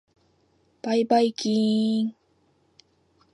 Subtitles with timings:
[0.81, 2.15] ばいばいきーーーん。